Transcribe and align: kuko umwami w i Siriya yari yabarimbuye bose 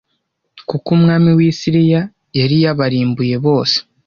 kuko 0.69 0.87
umwami 0.97 1.29
w 1.37 1.39
i 1.49 1.51
Siriya 1.59 2.01
yari 2.39 2.55
yabarimbuye 2.63 3.35
bose 3.45 3.77